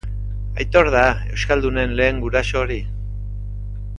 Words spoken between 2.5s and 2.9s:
hori.